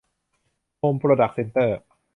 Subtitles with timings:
[0.77, 1.79] โฮม โปรดักส์ เซ็นเตอร์